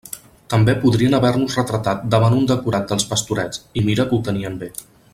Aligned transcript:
També 0.53 0.73
podrien 0.85 1.17
haver-nos 1.17 1.57
retratat 1.59 2.07
davant 2.15 2.37
un 2.39 2.49
decorat 2.53 2.91
dels 2.95 3.07
Pastorets, 3.13 3.63
i 3.79 3.85
mira 3.91 4.07
que 4.11 4.19
ho 4.19 4.27
tenien 4.31 4.61
bé. 4.65 4.73